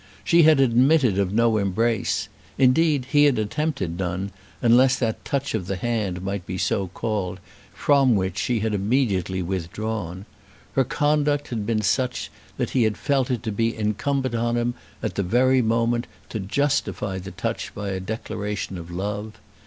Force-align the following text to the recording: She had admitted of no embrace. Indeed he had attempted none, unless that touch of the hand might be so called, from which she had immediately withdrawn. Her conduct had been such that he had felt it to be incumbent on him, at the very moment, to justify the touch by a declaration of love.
She 0.23 0.41
had 0.41 0.59
admitted 0.59 1.19
of 1.19 1.31
no 1.31 1.57
embrace. 1.57 2.27
Indeed 2.57 3.05
he 3.11 3.25
had 3.25 3.37
attempted 3.37 3.99
none, 3.99 4.31
unless 4.59 4.95
that 4.95 5.23
touch 5.23 5.53
of 5.53 5.67
the 5.67 5.75
hand 5.75 6.23
might 6.23 6.43
be 6.47 6.57
so 6.57 6.87
called, 6.87 7.39
from 7.71 8.15
which 8.15 8.39
she 8.39 8.61
had 8.61 8.73
immediately 8.73 9.43
withdrawn. 9.43 10.25
Her 10.73 10.83
conduct 10.83 11.49
had 11.49 11.67
been 11.67 11.83
such 11.83 12.31
that 12.57 12.71
he 12.71 12.81
had 12.81 12.97
felt 12.97 13.29
it 13.29 13.43
to 13.43 13.51
be 13.51 13.77
incumbent 13.77 14.33
on 14.33 14.55
him, 14.57 14.73
at 15.03 15.13
the 15.13 15.21
very 15.21 15.61
moment, 15.61 16.07
to 16.29 16.39
justify 16.39 17.19
the 17.19 17.29
touch 17.29 17.71
by 17.75 17.89
a 17.89 17.99
declaration 17.99 18.79
of 18.79 18.89
love. 18.89 19.33